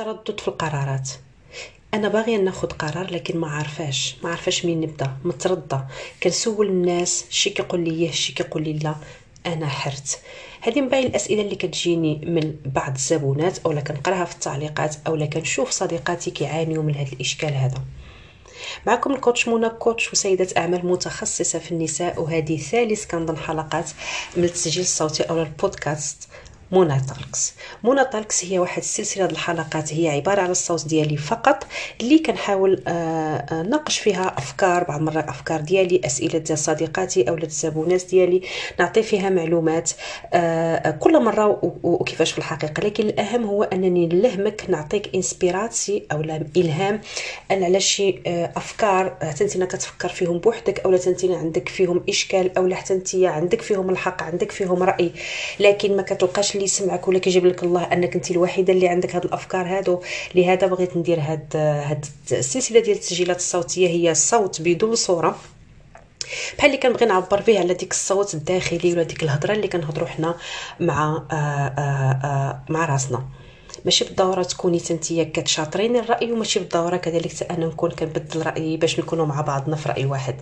[0.00, 1.10] التردد في القرارات
[1.94, 4.16] أنا باغيه ناخذ قرار لكن ما عارفاش.
[4.22, 5.16] ما عارفاش منين نبدأ.
[5.24, 5.86] متردة.
[6.22, 8.94] كنسول الناس شي كيقول لي ياه شي كيقول لي لا.
[9.46, 10.20] أنا حرت.
[10.60, 15.70] هذه من بين الأسئلة اللي كتجيني من بعض الزبونات اولا كنقراها في التعليقات اولا كنشوف
[15.70, 17.82] صديقاتي كيعانيوا من هذا الإشكال هذا.
[18.86, 23.90] معكم الكوتش منى كوتش وسيدة أعمال متخصصة في النساء وهذه ثالث كنظن حلقات
[24.36, 26.28] من التسجيل الصوتي أو البودكاست.
[26.72, 31.66] منى Talks هي واحد ديال الحلقات هي عبارة على الصوت ديالي فقط
[32.00, 37.34] اللي كنحاول آه، آه، ناقش فيها أفكار بعض المرات أفكار ديالي أسئلة ديال صديقاتي أو
[37.34, 38.42] الزبونات ديالي
[38.78, 39.90] نعطي فيها معلومات
[40.34, 42.82] آه، كل مرة وكيفاش في الحقيقة.
[42.84, 46.20] لكن الأهم هو أنني نلهمك نعطيك inspiration أو
[46.56, 47.00] إلهام
[47.50, 48.20] على شي
[48.56, 53.90] أفكار أنت كتفكر فيهم بوحدك أو أنت عندك فيهم إشكال أو حتى أنت عندك فيهم
[53.90, 55.12] الحق عندك فيهم رأي.
[55.60, 59.24] لكن ما كتلقاش اللي يسمعك ولا كيجيب لك الله أنك أنت الوحيدة اللي عندك هاد
[59.24, 60.00] الأفكار هادو.
[60.34, 65.38] لهذا بغيت ندير هاد هاد السلسلة ديال التسجيلات الصوتية هي صوت بدون صورة.
[66.58, 70.34] بحال اللي كنبغي نعبر به على ديك الصوت الداخلي ولا ديك الهضرة اللي كنهضروا حنا
[70.80, 73.24] مع آآ آه، آآ آه، آه، مع راسنا.
[73.84, 79.26] ماشي بالضرورة تكوني تنتيا كتشاطريني الرأي وماشي بالضرورة كذلك أنا نكون كنبدل رايي باش نكونوا
[79.26, 80.36] مع بعضنا في رأي واحد.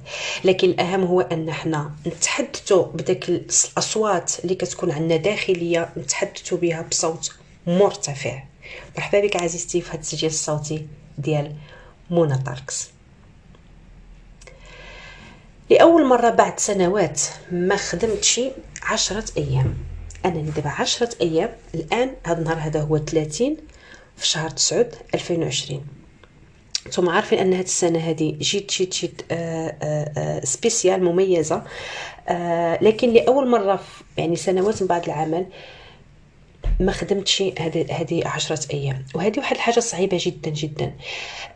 [0.45, 7.33] لكن الأهم هو أن حنا نتحدثوا بداك الأصوات اللي كتكون عندنا داخلية نتحدثوا بها بصوت
[7.67, 8.43] مرتفع.
[8.97, 10.87] مرحبا بك عزيزتي في هذا التسجيل الصوتي
[11.19, 11.55] ديال
[12.11, 12.89] مونا تاركس
[15.71, 18.41] لأول مرة بعد سنوات ما خدمتش
[18.83, 19.75] عشرة أيام.
[20.27, 23.57] أنا دابا عشرة أيام الآن هذا النهار هذا هو 30
[24.17, 25.87] في شهر 9 2020
[26.87, 31.63] نتوما عارفين أن هذه السنة هذه جيت جيت جيت آه آه آه سبيسيال مميزة.
[32.29, 33.81] آه لكن لأول مرة
[34.17, 35.47] يعني سنوات من بعد العمل
[36.81, 39.05] ما خدمتش هذه هذه 10 أيام.
[39.15, 40.93] وهذه واحد الحاجة صعيبة جدا جدا.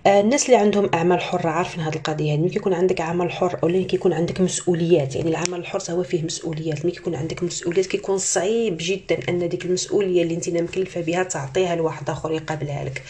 [0.07, 2.27] آه، الناس اللي عندهم أعمال حرة عارفين هذه القضية.
[2.27, 6.23] يعني ملي كيكون عندك عمل حر أو كيكون عندك مسؤوليات يعني العمل الحر هو فيه
[6.23, 6.85] مسؤوليات.
[6.85, 11.77] ملي كيكون عندك مسؤوليات كيكون صعيب جدا أن ديك المسؤولية اللي انت مكلفة بها تعطيها
[11.77, 13.03] لواحد آخر يقابلها لك.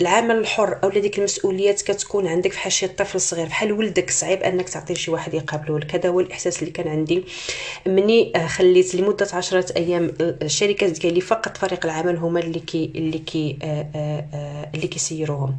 [0.00, 4.68] العمل الحر أو ديك المسؤوليات كتكون عندك بحال شي طفل صغير بحال ولدك صعيب أنك
[4.68, 5.94] تعطي شي واحد يقابله لك.
[5.94, 7.24] هذا هو الإحساس اللي كان عندي.
[7.86, 13.18] مني آه، خليت لمدة عشرة أيام الشركات ديالي فقط فريق العمل هما اللي كي اللي
[13.18, 15.58] كي آه، اللي كيسيروهم.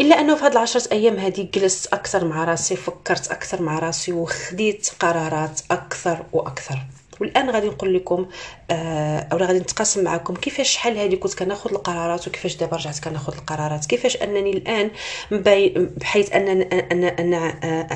[0.00, 4.12] إلا أنه في هاد العشرة أيام هادي جلست أكثر مع راسي فكرت أكثر مع راسي
[4.12, 6.78] وخديت قرارات أكثر وأكثر.
[7.20, 8.26] والآن غادي نقول لكم
[8.70, 13.34] آه أو غادي نتقاسم معكم كيفاش شحال هذه كنت كناخذ القرارات وكيفاش دابا رجعت كناخذ
[13.34, 14.90] القرارات؟ كيفاش أنني الآن
[15.96, 17.48] بحيث ان أنا أنا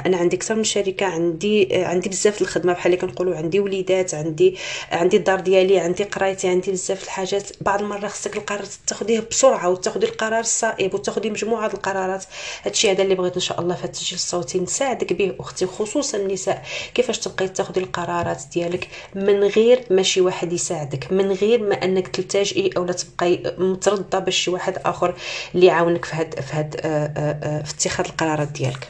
[0.07, 4.57] أنا عندي أكثر من شركة عندي عندي بزاف الخدمة بحال اللي كنقولوا عندي وليدات عندي
[4.93, 7.51] عندي الدار ديالي عندي قرايتي عندي بزاف الحاجات.
[7.61, 12.25] بعض المرات خصك القرار تاخذيه بسرعة وتاخذي القرار الصائب وتاخذي مجموعة القرارات.
[12.65, 14.61] هادشي هذا اللي بغيت إن شاء الله في التسجيل الصوتي.
[14.61, 16.63] نساعدك به أختي خصوصا النساء.
[16.95, 22.09] كيفاش تبقاي تاخذي القرارات ديالك من غير ما شي واحد يساعدك من غير ما أنك
[22.09, 25.15] تلتجئي أو تبقاي مترضه باش شي واحد آخر
[25.55, 28.89] اللي يعاونك في هاد في هاد آه، آه، آه، في اتخاذ القرارات ديالك.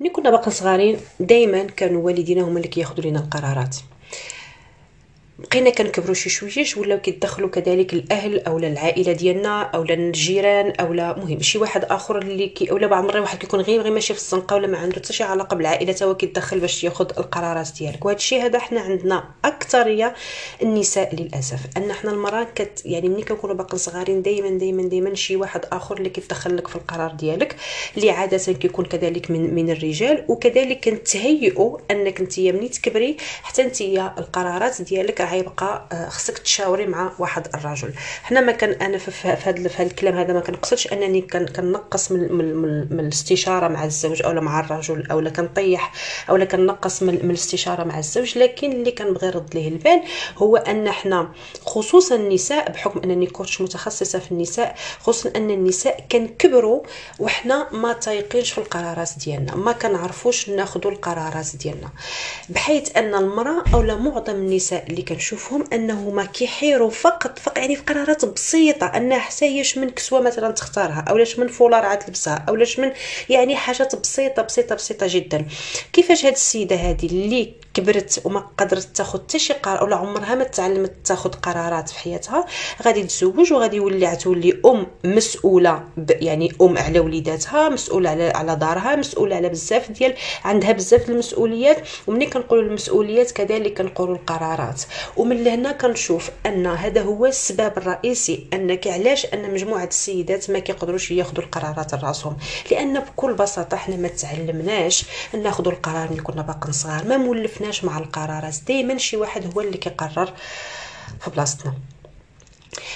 [0.00, 3.76] ملي كنا باقي صغارين دائما كانوا والدينا هما اللي كياخذوا لنا القرارات.
[5.38, 11.42] بقينا كنكبروا شي شويش ولاو كيدخلوا كذلك الأهل أو العائلة ديالنا أو الجيران أو مهم
[11.42, 14.56] شي واحد آخر اللي كي اولا بعض المرات واحد كيكون غير غير ماشي في الزنقه
[14.56, 18.04] ولا ما عنده حتى شي علاقة بالعائلة تا هو كيدخل باش ياخذ القرارات ديالك.
[18.04, 20.14] وهذا الشيء هذا حنا عندنا أكثرية
[20.62, 21.58] النساء للأسف.
[21.76, 25.96] أن حنا المرأة كت يعني ملي كنكونوا باقي صغارين دائما دائما دائما شي واحد آخر
[25.96, 27.56] اللي كيتدخل لك في القرار ديالك
[27.96, 33.80] اللي عادة كيكون كذلك من من الرجال وكذلك كنتهيئوا أنك أنت ملي تكبري حتى أنت
[34.18, 37.92] القرارات ديالك غيبقى آه، خصك تشاوري مع واحد الرجل.
[38.22, 42.54] حنا ما كان أنا في هذا في الكلام هذا ما كنقصدش أنني كنقص من, من,
[42.54, 45.92] من, من الاستشارة مع الزوج أو مع الرجل أو كنطيح
[46.30, 48.38] أو كنقص من, من الاستشارة مع الزوج.
[48.38, 50.02] لكن اللي كنبغي نرد ليه البال
[50.36, 51.32] هو أن حنا
[51.66, 56.82] خصوصا النساء بحكم أنني كوتش متخصصة في النساء خصوصا أن النساء كنكبروا
[57.18, 61.88] وحنا ما تايقينش في القرارات ديالنا ما كنعرفوش ناخذوا القرارات ديالنا.
[62.48, 67.82] بحيث أن المرأة أو معظم النساء اللي كنشوف كنشوفهم انهما كيحيروا فقط فقط يعني في
[67.82, 72.44] قرارات بسيطة انها حتى هي من كسوة مثلا تختارها أو لاش من فولار عاد تلبسها
[72.48, 72.92] أو لاش من
[73.28, 75.46] يعني حاجات بسيطة بسيطة بسيطة جدا.
[75.92, 80.44] كيفاش هاد السيدة هذه اللي كبرت وما قدرت تاخذ حتى شي قرار ولا عمرها ما
[80.44, 82.44] تعلمت تاخذ قرارات في حياتها
[82.82, 88.96] غادي تزوج وغادي يولي تولي أم مسؤولة يعني أم على وليداتها مسؤولة على على دارها
[88.96, 94.82] مسؤولة على بزاف ديال عندها بزاف المسؤوليات ومني كنقولوا المسؤوليات؟ كذلك كنقولوا القرارات.
[95.16, 101.10] ومن لهنا كنشوف أن هذا هو السبب الرئيسي أنك علاش أن مجموعة السيدات ما كيقدروش
[101.10, 102.36] ياخذوا القرارات راسهم
[102.70, 107.98] لأن بكل بساطة حنا ما تعلمناش ناخذوا القرار ملي كنا باقيين صغار ما مولفناش مع
[107.98, 108.54] القرارات.
[108.68, 110.32] دائما شي واحد هو اللي كيقرر
[111.20, 111.74] في بلاصتنا.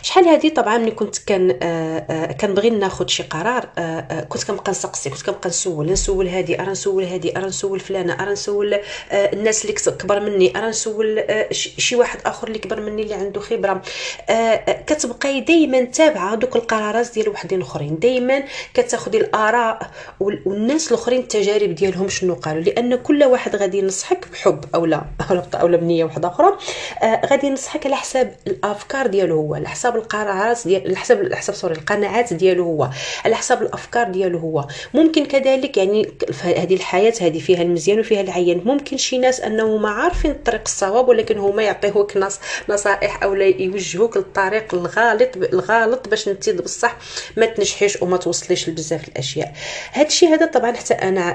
[0.02, 4.70] شحال هادي طبعا ملي كنت كان آه، آه، كنبغي ناخذ شي قرار آه، كنت كنبقى
[4.70, 8.80] نسقسي كنت كنبقى نسول نسول هادي أرا نسول هادي أرا نسول فلانة أرا نسول
[9.12, 13.82] الناس اللي كبر مني أرا نسول شي واحد آخر اللي كبر مني اللي عنده خبرة.
[14.86, 18.42] كتبقاي دائما تابعة دوك القرارات ديال وحدين أخرين دائما
[18.74, 19.90] كتاخذي الآراء
[20.20, 25.04] والناس الأخرين التجارب ديالهم شنو قالوا لأن كل واحد غادي ينصحك بحب أو لا
[25.54, 26.58] أو لا بنية واحدة أخرى.
[27.04, 29.61] غادي ينصحك على حساب الأفكار ديالو هو.
[29.62, 32.90] على حساب القرارات ديال على حساب حساب سوري القناعات ديالو هو
[33.24, 34.66] على حساب الأفكار ديالو هو.
[34.94, 36.08] ممكن كذلك يعني
[36.42, 38.62] هذه الحياة هذه فيها المزيان وفيها العيان.
[38.64, 42.38] ممكن شي ناس أنهم عارفين الطريق الصواب ولكن هما يعطيوك نص
[42.68, 46.96] نصائح أو يوجهوك للطريق الغالط الغالط باش أنت بصح
[47.36, 49.52] ما تنجحيش وما توصليش لبزاف الأشياء.
[49.92, 51.30] هذا الشيء هذا طبعا حتى أنا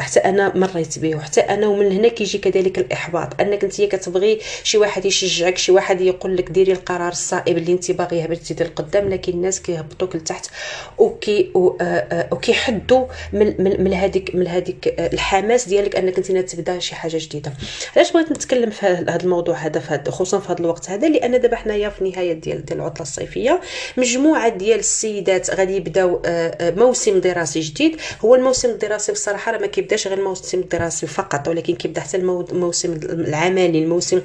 [0.00, 3.40] حتى أنا مريت به وحتى أنا ومن هنا كيجي كذلك الإحباط.
[3.40, 7.90] أنك أنت كتبغي شي واحد يشجعك شي واحد يقول لك ديري القرار الصائب اللي انت
[7.90, 10.50] باغيه باش تزيدي لقدام لكن الناس كيهبطوك لتحت
[10.98, 16.50] وكي آه، آه، وكيحدوا من من, من هذيك من هذيك آه، الحماس ديالك أنك انت
[16.50, 17.52] تبدا شي حاجة جديدة.
[17.96, 21.40] علاش بغيت نتكلم في هذا الموضوع هذا في هذا خصوصا في هذا الوقت هذا؟ لأن
[21.40, 23.60] دابا حنايا في نهاية ديال ديال العطلة الصيفية
[23.96, 26.22] مجموعة ديال السيدات غادي يبداو
[26.60, 27.96] موسم دراسي جديد.
[28.24, 32.92] هو الموسم الدراسي بصراحة راه ما كيبداش غير الموسم الدراسي فقط ولكن كيبدأ حتى الموسم
[32.92, 34.20] العملي الموسم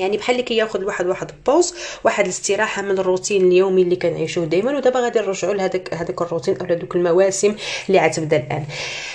[0.00, 1.74] يعني بحال اللي كياخذ الواحد واحد بوز
[2.04, 6.66] واحد الاستراحة من الروتين اليومي اللي كنعيشوه دائما ودابا غادي نرجعوا لهذاك هذاك الروتين أو
[6.74, 7.54] دوك المواسم
[7.88, 8.64] اللي غتبدا الآن.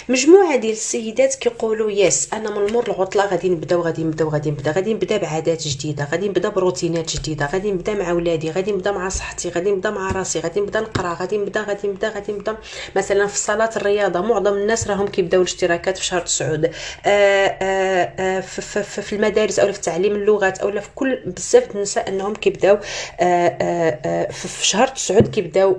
[0.10, 4.72] مجموعة ديال السيدات كيقولوا yes أنا من مور العطلة غادي نبداو غادي نبداو غادي نبدا
[4.72, 9.10] غادي نبدأ بعادات جديدة غادي نبدأ بروتينات جديدة غادي نبدأ مع ولادي غادي نبدأ مع
[9.10, 12.58] صحتي غادي نبدأ مع راسي غادي نبدأ نقرأ غادي نبدأ غادي نبدأ غادي نبدأ.
[12.96, 16.66] مثلا في صاله الرياضة معظم الناس راهم كيبداو الاشتراكات في شهر تسعود.
[16.66, 16.70] آه
[17.06, 22.34] آه آه في المدارس أو في تعليم اللغات أو ولا في كل بزاف النساء أنهم
[22.34, 23.24] كيبداو آه،
[23.62, 25.78] آه، آه، في شهر تسعود كيبداو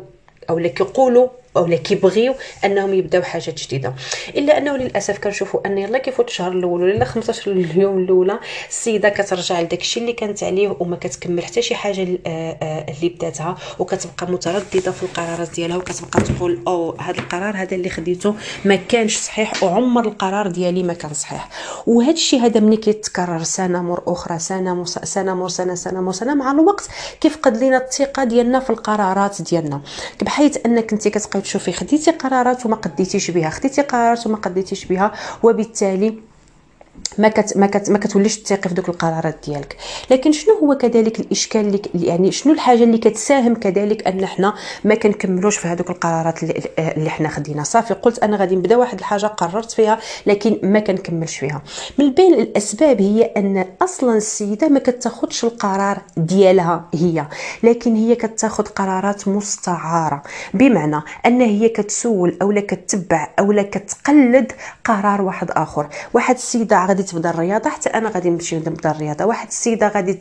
[0.51, 3.95] اولا كيقولوا اولا كيبغيو أنهم يبداو حاجة جديدة.
[4.37, 8.39] إلا أنه للأسف كنشوفوا ان يلا كيفوت الشهر الأول ولا 15 اليوم الأولى
[8.69, 14.33] السيدة كترجع لداك الشيء اللي كانت عليه وما كتكمل حتى شي حاجة اللي بداتها وكتبقى
[14.33, 19.63] مترددة في القرارات ديالها وكتبقى تقول أو هذا القرار هذا اللي خديته ما كانش صحيح
[19.63, 21.49] وعمر القرار ديالي ما كان صحيح.
[21.87, 26.13] وهذا الشيء هذا ملي كيتكرر سنة مر أخرى سنة مر سنة مر سنة سنة مر
[26.13, 26.89] سنة مع الوقت
[27.21, 29.81] كيفقد لينا الثقة ديالنا في القرارات ديالنا.
[30.23, 35.13] بحيث أنك أنت كتبقاي تشوفي خديتي قرارات وما قديتيش بها خديتي قرارات وما قديتيش بها
[35.43, 36.19] وبالتالي
[37.19, 39.77] ما كت ما كت ما كتوليش تثقي في دوك القرارات ديالك.
[40.11, 44.55] لكن شنو هو كذلك الإشكال اللي يعني شنو الحاجة اللي كتساهم كذلك أن حنا
[44.85, 48.99] ما كنكملوش في هذوك القرارات اللي, اللي حنا خدينا؟ صافي قلت أنا غادي نبدأ واحد
[48.99, 51.63] الحاجة قررت فيها لكن ما كنكملش فيها.
[51.99, 57.27] من بين الأسباب هي أن أصلا السيدة ما كتاخذش القرار ديالها هي
[57.63, 60.23] لكن هي كتاخذ قرارات مستعارة.
[60.55, 64.53] بمعنى أن هي كتسول اولا كتبع اولا كتقلد
[64.85, 65.89] قرار واحد آخر.
[66.15, 69.25] واحد السيدة غادي تبدا الرياضة حتى أنا غادي نمشي نبدا الرياضة.
[69.25, 70.13] واحد السيدة غادي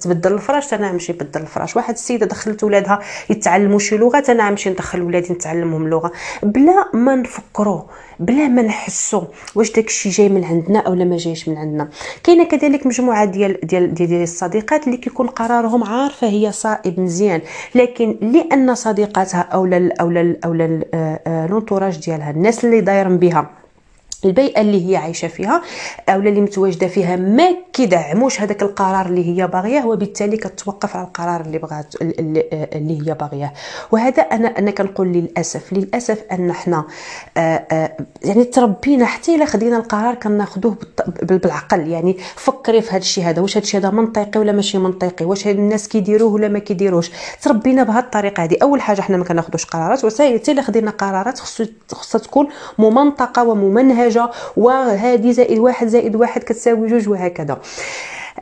[0.00, 1.76] تبدل الفراش أنا نمشي نبدل الفراش.
[1.76, 2.98] واحد السيدة دخلت ولادها
[3.30, 6.12] يتعلموا شي لغه أنا نمشي ندخل ولادي نتعلمهم لغة.
[6.42, 7.82] بلا ما نفكروا
[8.18, 9.22] بلا ما نحسوا
[9.54, 11.88] واش داك الشيء جاي من عندنا أو ما جايش من عندنا.
[12.24, 17.40] كاينة كذلك مجموعة ديال ديال ديال, ديال الصديقات اللي كيكون قرارهم عارفة هي صائب مزيان.
[17.74, 19.64] لكن لأن صديقاتها أو
[20.00, 20.52] أو أو
[21.46, 23.63] لونطوراج ديالها الناس اللي دايرين بها
[24.24, 25.62] البيئة اللي هي عايشة فيها
[26.08, 31.40] أو اللي متواجدة فيها ما كيدعموش هذاك القرار اللي هي باغياه وبالتالي كتوقف على القرار
[31.40, 31.94] اللي بغات
[32.52, 33.52] اللي هي باغياه.
[33.92, 36.84] وهذا أنا أنا كنقول للأسف للأسف أن إحنا
[37.36, 40.76] آه، آه، يعني تربينا حتى إلا خدينا القرار كناخذوه
[41.22, 41.88] بالعقل.
[41.88, 45.46] يعني فكري في هذا الشيء هذا واش هذا الشيء هذا منطقي ولا ماشي منطقي؟ واش
[45.46, 47.10] هاد الناس كيديروه ولا ما كيديروش؟
[47.42, 51.38] تربينا بهذه الطريقة هذه أول حاجة حنا ما كناخذوش قرارات وحتى إلا خدينا قرارات
[51.92, 54.13] خصها تكون ممنطقة وممنهجة.
[54.14, 57.58] حاجة وهذه زائد واحد زائد واحد كتساوي جوج وهكذا.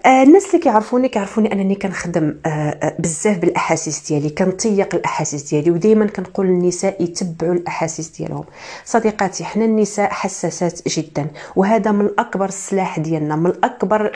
[0.07, 6.07] الناس اللي كيعرفوني كيعرفوني أنني كنخدم آه آه بزاف بالأحاسيس ديالي كنطيق الأحاسيس ديالي ودائما
[6.07, 8.45] كنقول للنساء يتبعوا الأحاسيس ديالهم.
[8.85, 14.13] صديقاتي حنا النساء حساسات جدا وهذا من اكبر السلاح ديالنا من اكبر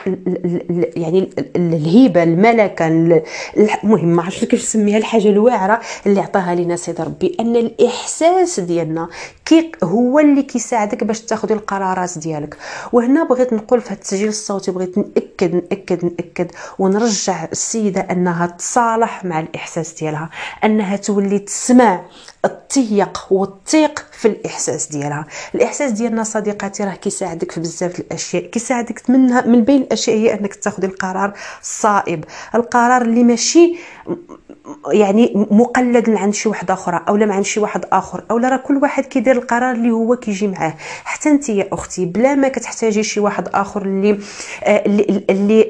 [0.95, 7.37] يعني الهيبة الملكة المهم ما عرفتش كيفاش نسميها الحاجة الواعرة اللي عطاها لنا سيد ربي
[7.39, 9.09] أن الإحساس ديالنا
[9.45, 12.57] كي هو اللي كيساعدك باش تاخذي القرارات ديالك.
[12.93, 19.25] وهنا بغيت نقول في هذا التسجيل الصوتي بغيت نأكد نأكد نأكد ونرجع السيدة أنها تصالح
[19.25, 20.29] مع الإحساس ديالها
[20.63, 22.01] أنها تولي تسمع
[22.45, 25.25] التيق والتيق في الإحساس ديالها.
[25.55, 30.55] الإحساس ديالنا صديقاتي راه كيساعدك في بزاف الأشياء كيساعدك منها من بين الأشياء هي أنك
[30.55, 32.23] تاخذ القرار الصائب.
[32.55, 33.75] القرار اللي ماشي
[34.91, 39.05] يعني مقلد عند شي واحد أخرى اولا عند شي واحد آخر اولا راه كل واحد
[39.05, 40.73] كيدير القرار اللي هو كيجي معاه.
[41.03, 44.19] حتى انت يا أختي بلا ما كتحتاجي شي واحد آخر اللي
[44.63, 44.83] آه،
[45.29, 45.69] اللي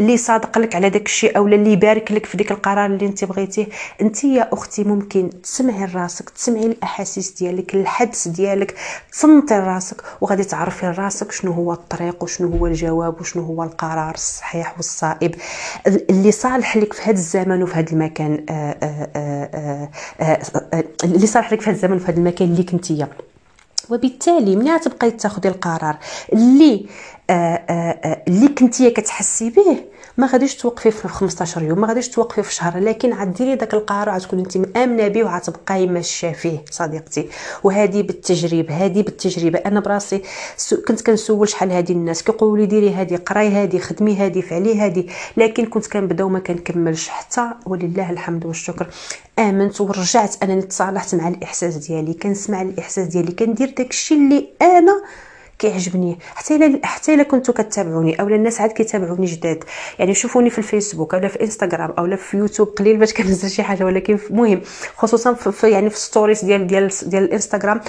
[0.00, 3.24] اللي, صادق لك على داك الشيء اولا اللي يبارك لك في ديك القرار اللي انت
[3.24, 3.66] بغيتيه
[4.00, 8.74] انت يا أختي ممكن تسمعي لراسك تسمعي الأحاسيس ديالك الحدس ديالك
[9.12, 14.76] تصنتي لراسك وغادي تعرفي لراسك شنو هو الطريق وشنو هو الجواب وشنو هو القرار الصحيح
[14.76, 15.34] والصائب.
[15.86, 18.44] اللي صالح لك في هذا الزمن وفي هذا المكان
[21.04, 23.08] اللي صالح لك في هذا الزمن وفي هذا المكان اللي كنتيا
[23.90, 25.98] وبالتالي ملي تبقاي تاخذي القرار
[26.32, 26.86] اللي
[28.30, 29.84] اللي كنتي كتحسي به
[30.18, 34.08] ما غاديش توقفي في 15 يوم ما غاديش توقفي في شهر لكن عديري داك القرار
[34.08, 37.28] وغتكون انت مآمنة به وغتبقاي ماشية فيه صديقتي.
[37.64, 39.58] وهذه بالتجريب هذه بالتجربة.
[39.58, 40.22] أنا براسي
[40.88, 45.04] كنت كنسول شحال هذه الناس كيقولوا لي ديري هذه قراي هذه خدمي هذه فعلي هذه
[45.36, 47.08] لكن كنت كنبدأ وما كنكملش.
[47.08, 48.86] حتى ولله الحمد والشكر
[49.38, 55.02] آمنت ورجعت انني تصالحت مع الإحساس ديالي كنسمع الإحساس ديالي كندير داكشي اللي أنا
[55.60, 56.18] كيعجبني.
[56.34, 59.64] حتى الا حتى إلا كنتو كتابعوني اولا الناس عاد كيتابعوني جداد.
[59.98, 63.84] يعني شوفوني في الفيسبوك اولا في إنستغرام اولا في يوتيوب قليل باش كنزل شي حاجة
[63.84, 64.60] ولكن المهم
[64.96, 67.80] خصوصا في يعني في stories ديال ديال ديال الإنستغرام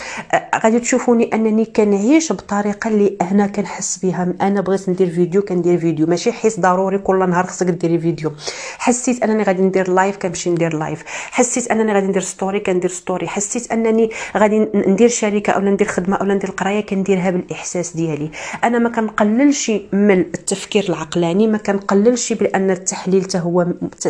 [0.63, 4.33] غادي تشوفوني أنني كنعيش بطريقة اللي أنا كنحس بها.
[4.41, 6.07] أنا بغيت ندير فيديو كندير فيديو.
[6.07, 8.31] ماشي حس ضروري كل نهار خصك ديري فيديو.
[8.77, 13.27] حسيت أنني غادي ندير live كنمشي ندير live حسيت أنني غادي ندير story كندير story
[13.27, 17.61] حسيت أنني غادي ندير شركة اولا ندير خدمة اولا ندير قراية كنديرها بالإحساس.
[17.62, 18.32] الإحساس ديالي.
[18.63, 23.68] أنا ما كنقللش من التفكير العقلاني ما كنقللش بأن التحليل حتى هو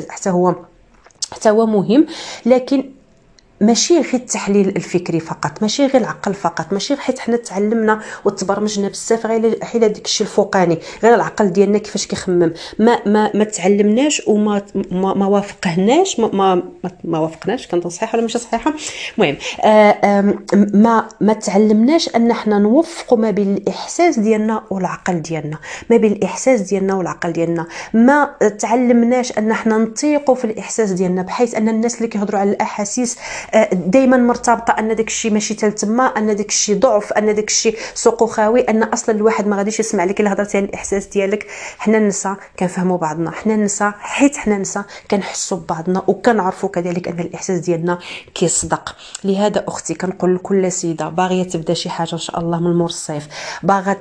[0.09, 0.55] حتى هو
[1.31, 2.05] حتى هو مهم
[2.45, 2.83] لكن
[3.61, 9.25] ماشي غير التحليل الفكري فقط ماشي غير العقل فقط ماشي حيت حنا تعلمنا وتبرمجنا بزاف
[9.25, 12.53] غير حيت داك الشيء الفوقاني غير العقل ديالنا كيفاش كيخمم.
[12.79, 16.61] ما ما ما تعلمناش وما ما, ما وافقهناش ما ما,
[17.03, 18.73] ما وافقناش كنت صحيحه ولا ماشي صحيحه
[19.17, 20.33] المهم آه
[20.73, 25.57] ما ما تعلمناش أن حنا نوفقوا ما بين الإحساس ديالنا والعقل ديالنا
[25.89, 27.65] ما بين الإحساس ديالنا والعقل ديالنا.
[27.93, 28.25] ما
[28.59, 33.17] تعلمناش أن حنا نطيقوا في الإحساس ديالنا بحيث أن الناس اللي كيهضروا على الأحاسيس
[33.73, 38.29] دائما مرتبطة أن داك الشيء ماشي تما أن داك الشيء ضعف أن داك الشيء سوق
[38.29, 41.47] خاوي أن أصلا الواحد ما غاديش يسمع لك الا هضرتي على الإحساس ديالك.
[41.77, 47.59] حنا النساء كنفهموا بعضنا حنا النساء حيت حنا النساء كنحسوا ببعضنا وكنعرفوا كذلك أن الإحساس
[47.59, 47.99] ديالنا
[48.35, 48.95] كيصدق.
[49.23, 53.27] لهذا أختي كنقول لكل سيدة باغية تبدا شي حاجة إن شاء الله من مور الصيف
[53.63, 53.93] باغا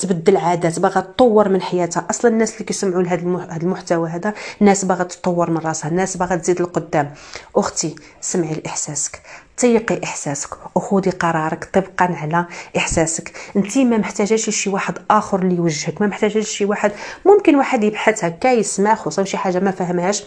[0.00, 2.06] تبدل عادات باغا تطور من حياتها.
[2.10, 3.22] أصلا الناس اللي كيسمعوا لهذا
[3.56, 7.14] المحتوى هذا ناس باغا تطور من راسها ناس باغا تزيد لقدام.
[7.56, 8.97] أختي سمعي الإحساس.
[8.98, 9.22] إحساسك
[9.56, 13.32] تيقي إحساسك وخذي قرارك طبقا على إحساسك.
[13.56, 16.92] أنت ما محتاجاش شي واحد آخر اللي يوجهك ما محتاجاش شي واحد
[17.26, 20.24] ممكن واحد يبحث هكا يسمع خصوصا شي حاجة ما فهمهاش.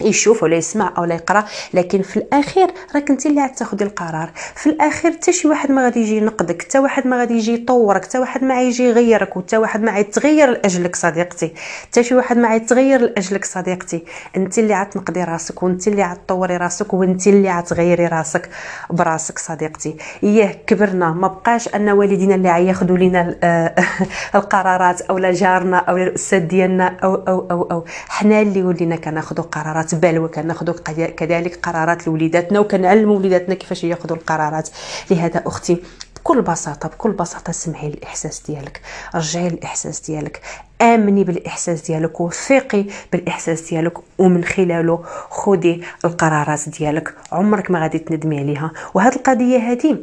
[0.00, 1.44] يشوف ولا يسمع أو لا يقرأ
[1.74, 4.30] لكن في الأخير راك أنت اللي تاخذي القرار.
[4.54, 8.04] في الأخير حتى شي واحد ما غادي يجي ينقدك حتى واحد ما غادي يجي يطورك
[8.04, 11.54] حتى واحد ما يجي يغيرك وحتى واحد ما يتغير لأجلك صديقتي.
[11.82, 14.04] حتى شي واحد ما يتغير لأجلك صديقتي.
[14.36, 18.50] أنت اللي عتنقدي راسك وأنت اللي عتطوري راسك وأنت اللي عتغيري راسك
[18.90, 19.96] براسك صديقتي.
[20.22, 23.34] اياه كبرنا ما بقاش أن والدينا اللي عياخذوا لينا
[24.34, 27.84] القرارات أو جارنا أو الأستاذ ديالنا أو أو أو أو.
[28.08, 29.81] حنا اللي ولينا كناخذوا قرارات.
[29.94, 30.74] بال وكناخذوا
[31.16, 34.68] كذلك قرارات لوليداتنا وكنعلموا وليداتنا كيفاش ياخذوا القرارات.
[35.10, 35.82] لهذا أختي
[36.16, 38.80] بكل بساطة بكل بساطة سمعي الإحساس ديالك.
[39.14, 40.40] رجعي الاحساس ديالك.
[40.80, 47.14] آمني بالإحساس ديالك وثقي بالإحساس ديالك ومن خلاله خذي القرارات ديالك.
[47.32, 48.70] عمرك ما غادي تندمي عليها.
[48.94, 49.98] وهذه القضية هذه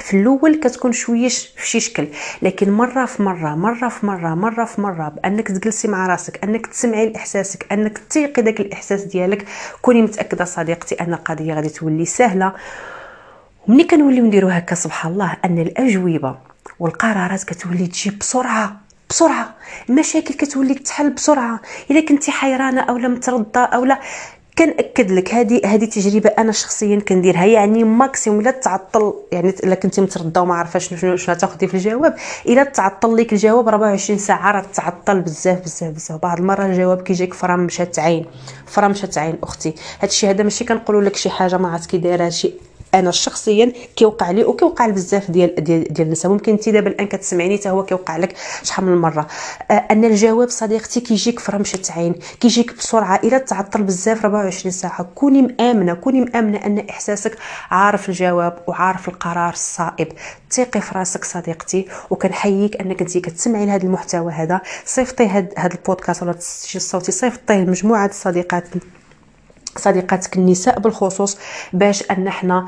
[0.00, 2.08] في الأول كتكون شويش في شي شكل
[2.42, 6.66] لكن مرة في مرة مرة في مرة مرة في مرة بأنك تجلسي مع راسك أنك
[6.66, 9.44] تسمعي لإحساسك أنك تيقي داك الإحساس ديالك
[9.82, 12.52] كوني متأكدة صديقتي أن القضية غادي تولي سهلة.
[13.68, 16.36] ومني كنوليو نديرو هكا سبحان الله أن الأجوبة
[16.80, 19.54] والقرارات كتولي تجي بسرعة بسرعة.
[19.88, 21.60] المشاكل كتولي تحل بسرعة.
[21.90, 24.00] إلا كنتي حيرانة اولا متردده اولا
[24.58, 27.46] كنأكد لك هذه هذه تجربة أنا شخصيا كنديرها.
[27.46, 32.14] يعني ماكسيموم إلا تعطل يعني إلا كنتي مترده وما عارفة شنو شنو تاخذي في الجواب
[32.48, 36.20] إلا تعطل لك الجواب 24 ساعة راه تعطل بزاف بزاف بزاف.
[36.20, 38.26] بعض المره الجواب كيجيك فرمشة عين
[38.66, 39.74] فرمشة عين أختي.
[39.98, 43.72] هذا الشيء هذا ماشي كنقولوا لك شي حاجة ما عرفت كي دايرة شي أنا شخصيا
[43.96, 46.32] كيوقع لي وكيوقع لبزاف ديال ديال ديال النساء.
[46.32, 49.26] ممكن انت دابا الآن كتسمعيني حتى هو كيوقع لك شحال من مرة.
[49.70, 55.02] آه أن الجواب صديقتي كيجيك في رمشة عين كيجيك بسرعة الا تعطل بزاف 24 ساعة.
[55.14, 57.38] كوني مآمنة كوني مآمنة أن إحساسك
[57.70, 60.08] عارف الجواب وعارف القرار الصائب.
[60.50, 64.60] ثقي في راسك صديقتي وكنحييك أنك انت كتسمعي لهذا المحتوى هذا.
[64.84, 68.64] صيفطي هذا البودكاست ولا التسجيل الصوتي صيفطيه لمجموعة الصديقات.
[69.76, 71.38] صديقاتك النساء بالخصوص
[71.72, 72.66] باش أن إحنا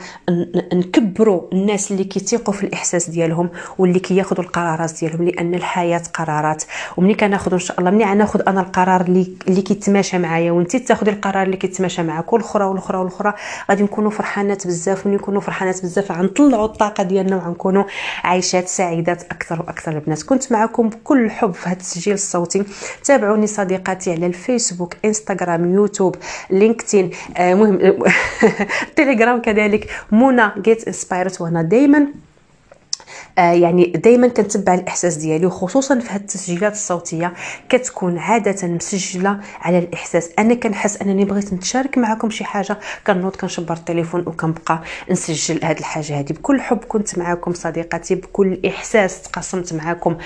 [0.74, 6.64] نكبروا الناس اللي كيثيقوا في الإحساس ديالهم واللي كياخذوا القرارات ديالهم لأن الحياة قرارات.
[6.96, 11.10] ومني كناخذ إن شاء الله مني ناخذ أنا القرار اللي اللي كيتماشى معايا وانت تاخذي
[11.10, 13.34] القرار اللي كيتماشى معاك والأخرى والأخرى والأخرى
[13.70, 17.84] غادي نكونوا فرحانات بزاف ونكونوا نكونوا فرحانات بزاف غنطلعوا الطاقة ديالنا وغنكونوا
[18.24, 20.22] عايشات سعيدات أكثر وأكثر البنات.
[20.22, 22.64] كنت معكم بكل الحب في هذا التسجيل الصوتي.
[23.04, 26.16] تابعوني صديقاتي على الفيسبوك إنستغرام يوتيوب
[26.50, 27.78] لينكدين لينكدين آه، مهم.
[28.96, 29.90] تليجرام كذلك.
[30.12, 32.06] منى Get Inspired وأنا دائما
[33.38, 37.32] آه، يعني دائما كنتبع الإحساس ديالي وخصوصا في هاد التسجيلات الصوتية
[37.68, 40.30] كتكون عادة مسجلة على الإحساس.
[40.38, 46.18] أنا كنحس أنني بغيت نتشارك معكم شي حاجة كنوض كنشبر التليفون وكنبقى نسجل هاد الحاجة
[46.20, 50.16] هذه بكل حب كنت معكم صديقتي بكل إحساس تقاسمت معكم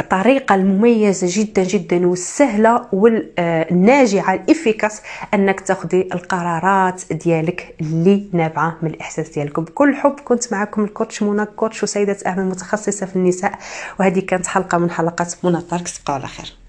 [0.00, 5.02] الطريقة المميزة جدا جدا والسهلة والناجعة الإفيكاس
[5.34, 11.44] أنك تاخذي القرارات ديالك اللي نابعة من الإحساس ديالكم بكل حب كنت معكم الكوتش منى
[11.46, 13.58] كوتش وسيدة اعمال متخصصه في النساء
[14.00, 15.60] وهذه كانت حلقة من حلقات منى
[15.92, 16.61] تبقوا على خير